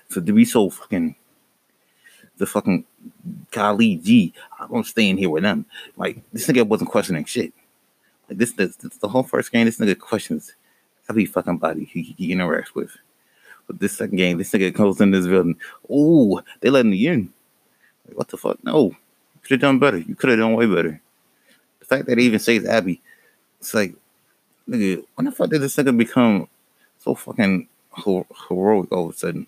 [0.09, 1.17] so to be so fucking
[2.39, 2.85] the fucking
[3.51, 5.67] golly gee, I'm staying here with them.
[5.97, 7.53] Like this nigga wasn't questioning shit.
[8.29, 9.67] Like this, this, this the whole first game.
[9.67, 10.55] This nigga questions
[11.09, 12.97] every fucking body he, he interacts with.
[13.67, 15.57] But this second game, this nigga goes in this building.
[15.91, 17.33] Ooh, they letting me in.
[18.07, 18.63] Like, what the fuck?
[18.65, 18.97] No,
[19.43, 19.99] could have done better.
[19.99, 21.01] You could have done way better.
[21.81, 23.01] The fact that he even says Abby,
[23.59, 23.95] it's like,
[24.71, 26.49] nigga, when the fuck did this nigga become
[26.99, 27.69] so fucking
[28.05, 29.47] heroic all of a sudden?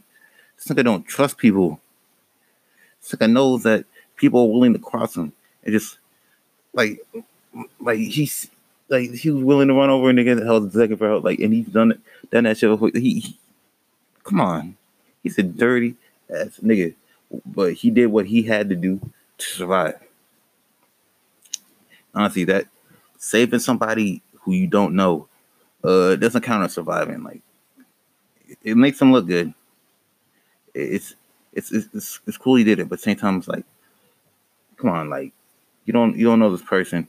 [0.57, 1.81] This nigga don't trust people.
[3.01, 3.85] This nigga knows that
[4.17, 5.33] people are willing to cross him.
[5.65, 5.99] And just
[6.73, 7.05] like,
[7.81, 8.51] like he's
[8.89, 11.25] like he was willing to run over a nigga that held second for help.
[11.25, 12.91] Like, and he's done it, done that shit before.
[12.95, 13.39] He, he
[14.25, 14.77] Come on.
[15.23, 15.97] He's a dirty
[16.31, 16.95] ass nigga.
[17.47, 19.01] But he did what he had to do
[19.39, 19.99] to survive.
[22.15, 22.67] Honestly, that
[23.19, 25.29] saving somebody who you don't know
[25.85, 27.23] uh doesn't count as surviving.
[27.23, 27.43] Like
[28.63, 29.53] it makes them look good.
[30.75, 31.15] It's
[31.53, 33.65] it's it's it's, cool he did it, but same time it's like,
[34.77, 35.33] come on, like
[35.85, 37.09] you don't you don't know this person,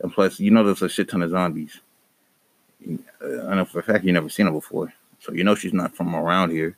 [0.00, 1.80] and plus you know there's a shit ton of zombies.
[2.86, 4.92] I know for a fact you never seen her before.
[5.18, 6.76] So you know she's not from around here.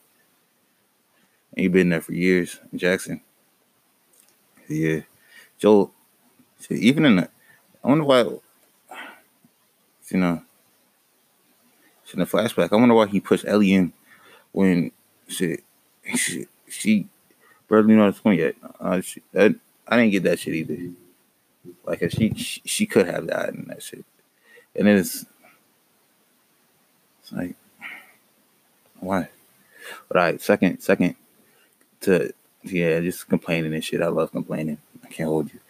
[1.54, 3.20] And you've been there for years Jackson.
[4.68, 5.00] Yeah.
[5.58, 5.92] Joel,
[6.70, 7.28] even in the,
[7.84, 8.24] I wonder why,
[10.12, 10.42] you know,
[12.04, 13.92] It's in the flashback, I wonder why he pushed Ellie in
[14.52, 14.92] when
[15.28, 15.58] she,
[16.16, 17.08] she, she
[17.68, 18.54] barely know the point yet.
[18.80, 19.54] Uh, she, that,
[19.88, 20.78] I didn't get that shit either.
[21.84, 24.04] Like, she, she, she could have died in that shit.
[24.74, 25.26] And it's,
[27.20, 27.54] it's like,
[29.00, 29.28] why?
[30.10, 31.16] All right, second, second
[32.02, 32.32] to
[32.64, 34.02] yeah, just complaining and shit.
[34.02, 34.78] I love complaining.
[35.04, 35.60] I can't hold you.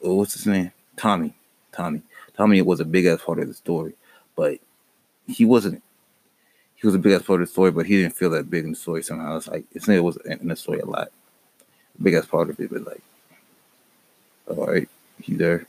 [0.00, 0.72] What's his name?
[0.96, 1.34] Tommy.
[1.72, 2.02] Tommy.
[2.36, 3.94] Tommy was a big ass part of the story,
[4.36, 4.58] but
[5.26, 5.82] he wasn't.
[6.76, 8.64] He was a big ass part of the story, but he didn't feel that big
[8.64, 9.36] in the story somehow.
[9.36, 11.08] It's like it's it was in the story a lot,
[12.02, 13.02] big ass part of it, but like,
[14.48, 14.88] all right,
[15.20, 15.60] he there.
[15.60, 15.66] It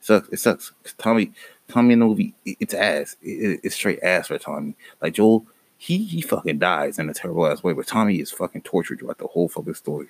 [0.00, 0.28] sucks.
[0.28, 0.72] It sucks.
[0.98, 1.32] Tommy,
[1.68, 3.16] Tommy in the movie, it's ass.
[3.22, 4.74] It, it's straight ass for Tommy.
[5.00, 5.44] Like Joel,
[5.78, 9.18] he he fucking dies in a terrible ass way, but Tommy is fucking tortured throughout
[9.18, 10.08] the whole fucking story.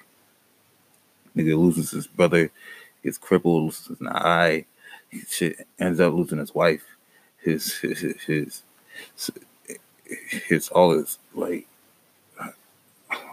[1.37, 2.51] Nigga loses his brother,
[3.05, 4.65] gets crippled, loses an eye,
[5.29, 6.85] shit ends up losing his wife,
[7.39, 8.63] his his his
[9.17, 9.31] his,
[10.49, 11.67] his all his like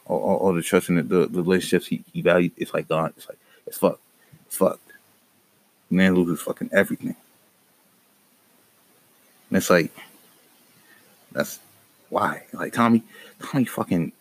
[0.06, 3.12] all, all, the trust in the, the, relationships he, he valued, it's like gone.
[3.18, 4.02] It's like it's fucked.
[4.46, 4.92] It's fucked.
[5.90, 7.16] Man loses fucking everything.
[9.50, 9.92] And it's like
[11.32, 11.60] that's
[12.10, 12.44] why?
[12.54, 13.04] Like Tommy,
[13.42, 14.12] Tommy fucking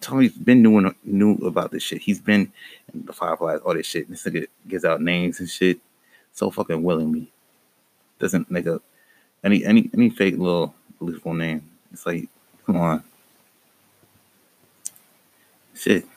[0.00, 2.02] Tommy's been doing knew about this shit.
[2.02, 2.52] He's been
[2.92, 4.08] in the Fireflies, all this shit.
[4.08, 5.80] This nigga gives out names and shit
[6.38, 7.30] so fucking willingly.
[8.20, 8.78] Doesn't make a uh,
[9.42, 11.68] any any any fake little believable name.
[11.92, 12.28] It's like,
[12.64, 13.02] come on.
[15.74, 16.06] Shit.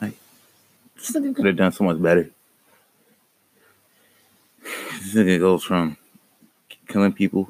[0.00, 0.14] Like
[0.94, 2.30] this nigga could have done so much better.
[5.00, 5.96] This nigga goes from
[6.88, 7.48] killing people,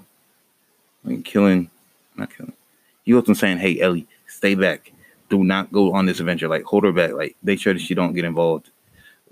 [1.05, 1.71] like killing,
[2.17, 2.53] not killing.
[3.05, 4.93] He wasn't saying, "Hey, Ellie, stay back.
[5.29, 6.49] Do not go on this adventure.
[6.49, 7.13] Like, hold her back.
[7.13, 8.71] Like, make sure that she don't get involved."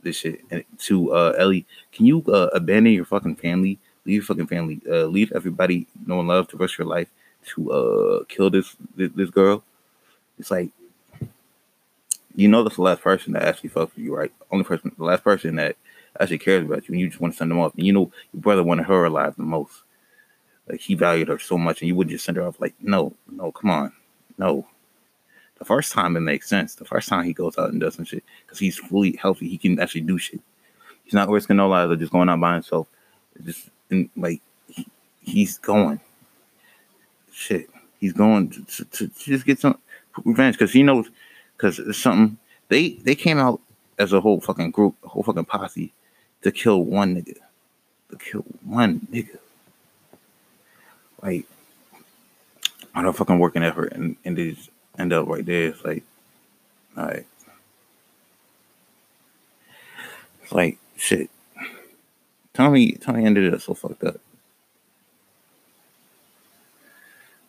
[0.02, 0.40] This shit.
[0.50, 3.78] And to uh, Ellie, can you uh, abandon your fucking family?
[4.04, 4.80] Leave your fucking family.
[4.88, 7.08] Uh, leave everybody knowing love to rest of your life
[7.46, 9.62] to uh kill this, this this girl.
[10.38, 10.70] It's like
[12.34, 14.32] you know that's the last person that actually fucks with you, right?
[14.50, 15.76] Only person, the last person that
[16.20, 17.74] actually cares about you, and you just want to send them off.
[17.74, 19.82] And you know your brother wanted her alive the most.
[20.68, 22.61] Like he valued her so much, and you would just send her off.
[22.61, 23.92] Like, no, no, come on,
[24.37, 24.66] no.
[25.58, 26.74] The first time it makes sense.
[26.74, 29.58] The first time he goes out and does some shit because he's fully healthy, he
[29.58, 30.40] can actually do shit.
[31.04, 32.86] He's not risking no lives or just going out by himself.
[33.44, 34.86] Just and, like he,
[35.20, 36.00] he's going.
[37.32, 39.78] Shit, he's going to, to, to just get some
[40.24, 41.08] revenge because he knows
[41.56, 42.36] because it's something
[42.68, 43.60] they they came out
[43.98, 45.92] as a whole fucking group, a whole fucking posse
[46.42, 47.36] to kill one nigga,
[48.10, 49.38] to kill one nigga.
[51.22, 51.46] Like,
[52.94, 55.68] all the fucking working effort and, and they just end up right there.
[55.68, 56.02] It's like,
[56.96, 57.26] all right.
[60.42, 61.30] It's like, shit.
[62.54, 64.20] Tommy, Tommy ended up so fucked up.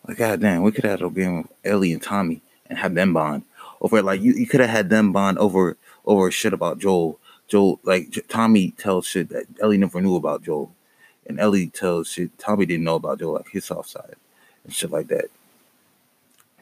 [0.06, 3.12] Like, goddamn, we could have had a game of Ellie and Tommy and have them
[3.12, 3.44] bond
[3.80, 7.18] over like you, you could have had them bond over over shit about Joel.
[7.48, 10.72] Joel like Tommy tells shit that Ellie never knew about Joel,
[11.26, 14.16] and Ellie tells shit Tommy didn't know about Joel, like his soft side
[14.64, 15.26] and shit like that.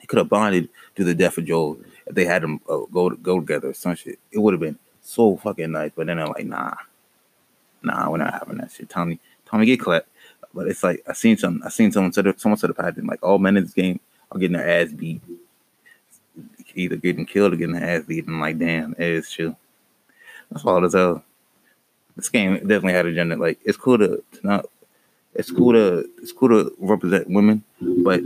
[0.09, 3.39] Could have bonded to the death of Joel if they had them uh, go go
[3.39, 4.19] together some shit.
[4.33, 5.93] It would have been so fucking nice.
[5.95, 6.75] But then they're like, nah,
[7.83, 8.89] nah, we're not having that shit.
[8.89, 10.09] Tommy, Tommy get clapped.
[10.55, 13.23] But it's like I seen some, I seen someone said someone said about it like
[13.23, 14.01] all men in this game
[14.33, 15.21] are getting their ass beat,
[16.75, 18.27] either getting killed or getting their ass beat.
[18.27, 19.55] And like, damn, it is true.
[20.51, 21.23] That's all it's hell.
[22.17, 23.37] This game definitely had a gender.
[23.37, 24.67] Like it's cool to, to not,
[25.35, 28.23] it's cool to, it's cool to represent women, but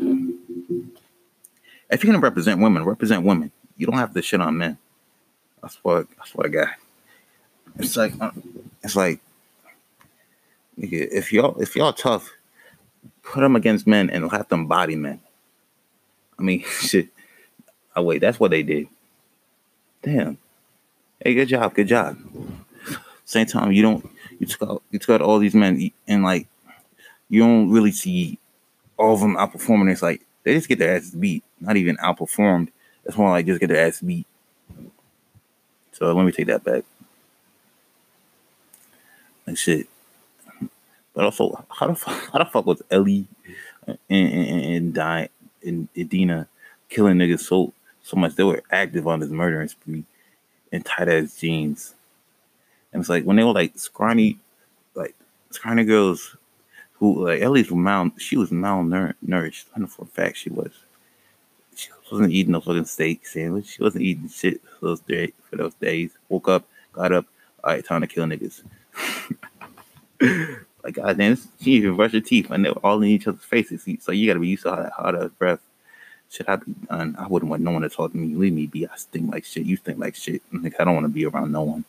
[1.93, 3.53] if you're gonna represent women, represent women.
[3.77, 4.79] You don't have to shit on men.
[5.61, 6.69] That's what that's what I got.
[7.79, 8.31] It's like uh,
[8.83, 9.21] it's like
[10.77, 12.31] if y'all if y'all tough,
[13.23, 15.21] put them against men and have them body men.
[16.39, 17.09] I mean, shit.
[17.95, 18.89] Oh wait, that's what they did.
[20.03, 20.39] Damn.
[21.21, 22.19] Hey, good job, good job.
[23.25, 26.49] Same time, you don't you took out you took out all these men and like
[27.29, 28.39] you don't really see
[28.97, 29.91] all of them outperforming.
[29.91, 32.69] It's like they just get their asses beat, not even outperformed.
[33.05, 34.27] It's more like just get their ass beat.
[35.93, 36.85] So let me take that back.
[39.47, 39.89] Like shit.
[41.15, 43.27] But also, how the fuck, how the fuck was Ellie
[43.87, 46.49] and and, and, and Dina
[46.89, 48.35] killing niggas so so much?
[48.35, 50.05] They were active on this murdering spree
[50.71, 51.95] in tight ass jeans.
[52.93, 54.39] And it's like when they were like scrawny,
[54.95, 55.15] like
[55.51, 56.37] scrawny girls
[57.03, 59.65] who like Ellie's mal she was malnourished.
[59.75, 60.71] I know for a fact she was.
[61.75, 63.67] She wasn't eating no fucking steak sandwich.
[63.67, 66.13] She wasn't eating shit for those days for those days.
[66.29, 67.27] Woke up, got up,
[67.65, 68.63] all right, time to kill niggas.
[70.85, 73.85] like goddamn, she even brushed her teeth they were all in each other's faces.
[73.99, 75.59] So you gotta be used to how that hot ass breath.
[76.31, 77.17] Should I be done?
[77.19, 78.37] I wouldn't want no one to talk to me.
[78.37, 78.87] Leave me be.
[78.87, 79.67] I stink like shit.
[79.67, 80.41] You stink like shit.
[80.53, 81.85] Like I don't want to be around no one.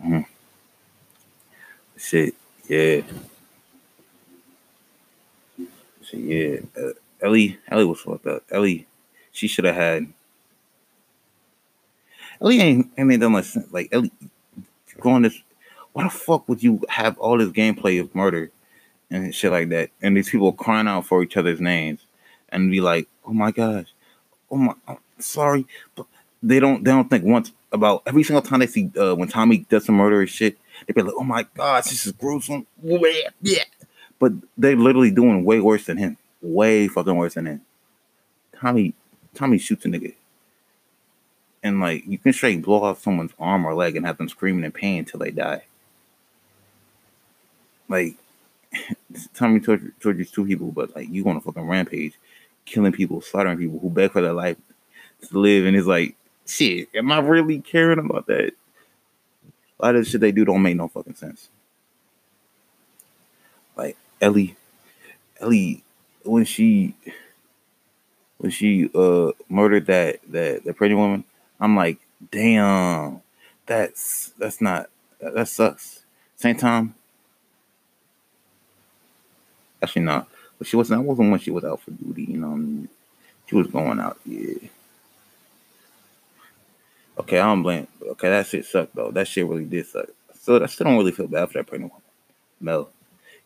[0.00, 0.26] Mm.
[1.96, 2.36] Shit,
[2.68, 3.00] yeah.
[6.10, 6.82] Shit, yeah.
[6.82, 8.44] Uh, Ellie, Ellie was fucked up.
[8.50, 8.86] Ellie,
[9.32, 10.12] she should have had.
[12.40, 13.72] Ellie ain't, ain't done much sense.
[13.72, 14.12] Like Ellie,
[15.00, 15.42] going this.
[15.92, 18.52] Why the fuck would you have all this gameplay of murder
[19.10, 22.00] and shit like that, and these people crying out for each other's names,
[22.50, 23.86] and be like, oh my gosh,
[24.50, 26.06] oh my, I'm sorry, but
[26.42, 29.58] they don't they don't think once about every single time they see uh, when Tommy
[29.68, 33.64] does some murderous shit, they be like, oh my gosh, this is gruesome, yeah,
[34.18, 37.60] but they're literally doing way worse than him, way fucking worse than him.
[38.56, 38.94] Tommy,
[39.34, 40.14] Tommy shoots a nigga,
[41.62, 44.64] and like you can straight blow off someone's arm or leg and have them screaming
[44.64, 45.64] in pain until they die.
[47.88, 48.16] Like
[49.34, 52.18] Tommy tortured, tortures two people, but like you go on a fucking rampage
[52.68, 54.56] killing people, slaughtering people who beg for their life
[55.28, 56.14] to live, and it's like,
[56.46, 58.52] shit, am I really caring about that?
[59.80, 61.48] A lot of the shit they do don't make no fucking sense.
[63.76, 64.56] Like Ellie,
[65.40, 65.82] Ellie,
[66.24, 66.94] when she
[68.38, 71.24] when she uh murdered that that that pregnant woman,
[71.60, 71.98] I'm like,
[72.30, 73.22] damn,
[73.66, 76.04] that's that's not that sucks.
[76.36, 76.94] Same time,
[79.82, 80.28] actually not.
[80.58, 81.00] But she wasn't.
[81.00, 82.24] That wasn't when she was out for duty.
[82.24, 82.88] You know, I mean?
[83.46, 84.18] she was going out.
[84.26, 84.68] Yeah.
[87.18, 87.86] Okay, I don't blame.
[88.02, 89.10] Okay, that shit sucked though.
[89.10, 90.06] That shit really did suck.
[90.40, 92.04] So I still don't really feel bad for that pregnant woman,
[92.60, 92.90] Mel.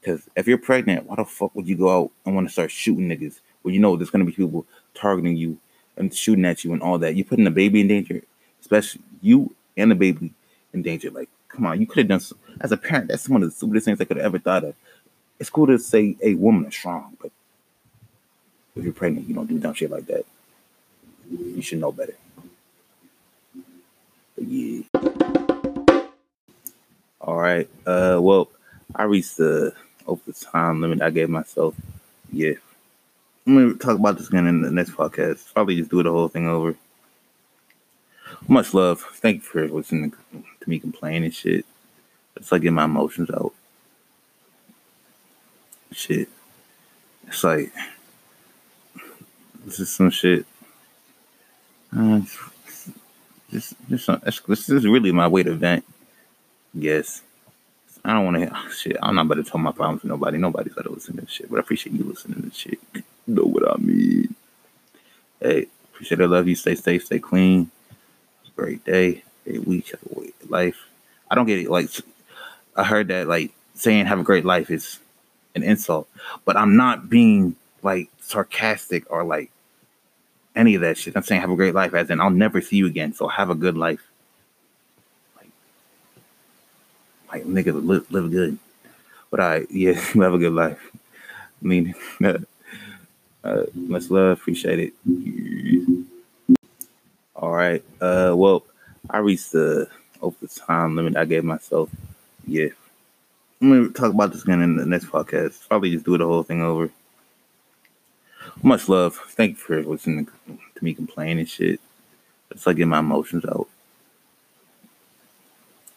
[0.02, 2.70] Because if you're pregnant, why the fuck would you go out and want to start
[2.70, 3.38] shooting niggas?
[3.62, 5.58] Well, you know there's gonna be people targeting you
[5.96, 7.16] and shooting at you and all that.
[7.16, 8.20] You're putting the baby in danger,
[8.60, 10.34] especially you and the baby
[10.74, 11.10] in danger.
[11.10, 13.08] Like, come on, you could have done some, as a parent.
[13.08, 14.74] That's one of the stupidest things I could have ever thought of
[15.42, 17.32] it's cool to say a woman is strong, but
[18.76, 20.24] if you're pregnant, you don't do dumb shit like that.
[21.28, 22.14] You should know better.
[24.36, 24.82] But yeah.
[27.20, 27.68] All right.
[27.84, 28.50] Uh well,
[28.94, 29.74] I reached the
[30.06, 31.74] over the time limit I gave myself.
[32.30, 32.54] Yeah.
[33.46, 35.52] I'm gonna talk about this again in the next podcast.
[35.52, 36.76] Probably just do the whole thing over.
[38.48, 39.00] Much love.
[39.00, 41.66] Thank you for listening to me complain and shit.
[42.36, 43.52] It's like get my emotions out
[45.94, 46.28] shit.
[47.26, 47.72] It's like
[49.64, 50.44] this is some shit.
[51.94, 52.20] Uh,
[53.50, 55.84] this, this is really my way to vent.
[56.74, 57.22] Yes.
[58.04, 58.96] I don't want to hear oh, shit.
[59.02, 60.38] I'm not about to tell my problems to nobody.
[60.38, 62.78] Nobody's about to listen to this shit, but I appreciate you listening to this shit.
[62.94, 64.34] You know what I mean?
[65.40, 66.26] Hey, appreciate it.
[66.26, 66.56] Love you.
[66.56, 67.04] Stay safe.
[67.04, 67.70] Stay clean.
[68.56, 69.22] Great day.
[69.44, 69.90] Great week.
[69.90, 70.88] Have a great life.
[71.30, 71.70] I don't get it.
[71.70, 71.88] Like,
[72.76, 74.98] I heard that like saying have a great life is
[75.54, 76.08] an insult,
[76.44, 79.50] but I'm not being like sarcastic or like
[80.54, 81.16] any of that shit.
[81.16, 83.12] I'm saying have a great life, as in I'll never see you again.
[83.14, 84.02] So have a good life.
[85.36, 85.50] Like,
[87.32, 88.58] like nigga, live, live good.
[89.30, 90.90] But I, yeah, have a good life.
[91.62, 91.94] I mean,
[93.44, 96.06] uh, much love, appreciate it.
[97.34, 97.82] All right.
[98.00, 98.64] Uh, well,
[99.08, 99.88] I reached the
[100.20, 101.90] over time limit I gave myself.
[102.46, 102.68] Yeah.
[103.60, 105.66] I'm gonna talk about this again in the next podcast.
[105.68, 106.90] Probably just do the whole thing over.
[108.62, 109.16] Much love.
[109.30, 111.80] Thank you for listening to me complain and shit.
[112.50, 113.68] It's like getting my emotions out.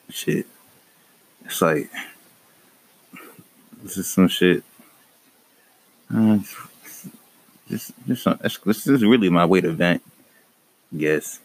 [0.09, 0.47] Shit.
[1.45, 1.89] It's like
[3.83, 4.63] this is some shit.
[6.13, 6.39] Uh,
[7.69, 10.01] just, just, some, this is really my way to vent.
[10.91, 11.39] Yes.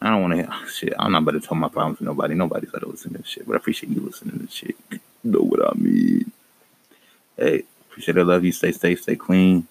[0.00, 0.68] I don't want to.
[0.68, 2.34] Shit, I'm not about to tell my problems to nobody.
[2.34, 4.76] Nobody's got to listen to this shit, but I appreciate you listening to this shit.
[4.90, 6.30] You know what I mean?
[7.36, 8.24] Hey, appreciate it.
[8.24, 8.52] Love you.
[8.52, 9.02] Stay safe.
[9.02, 9.66] Stay clean.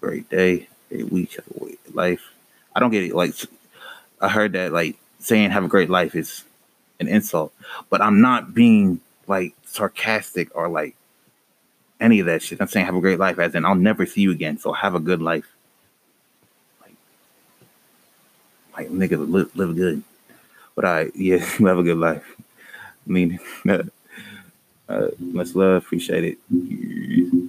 [0.00, 0.68] Great day.
[0.88, 1.34] Great week.
[1.36, 2.32] Have a great life.
[2.74, 3.14] I don't get it.
[3.14, 3.34] Like,
[4.20, 6.44] I heard that like saying have a great life is
[7.02, 7.52] an insult,
[7.90, 10.96] but I'm not being like sarcastic or like
[12.00, 12.60] any of that shit.
[12.60, 14.58] I'm saying have a great life, as in I'll never see you again.
[14.58, 15.46] So have a good life.
[16.80, 16.96] Like,
[18.76, 20.02] like nigga, live, live good.
[20.74, 22.24] But I, yeah, have a good life.
[23.06, 23.38] I mean,
[23.68, 27.48] uh, much love, appreciate it.